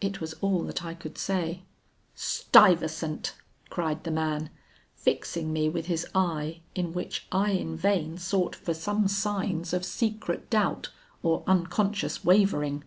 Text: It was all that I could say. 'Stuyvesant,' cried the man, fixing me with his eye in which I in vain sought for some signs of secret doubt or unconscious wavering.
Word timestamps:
It 0.00 0.20
was 0.20 0.32
all 0.34 0.62
that 0.62 0.84
I 0.84 0.94
could 0.94 1.18
say. 1.18 1.64
'Stuyvesant,' 2.14 3.34
cried 3.68 4.04
the 4.04 4.12
man, 4.12 4.50
fixing 4.94 5.52
me 5.52 5.68
with 5.68 5.86
his 5.86 6.06
eye 6.14 6.60
in 6.76 6.92
which 6.92 7.26
I 7.32 7.50
in 7.50 7.76
vain 7.76 8.16
sought 8.16 8.54
for 8.54 8.74
some 8.74 9.08
signs 9.08 9.72
of 9.72 9.84
secret 9.84 10.50
doubt 10.50 10.92
or 11.20 11.42
unconscious 11.48 12.24
wavering. 12.24 12.84